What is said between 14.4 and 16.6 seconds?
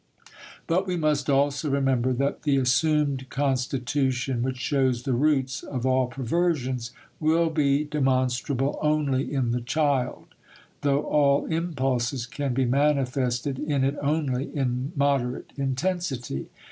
in moderate intensity.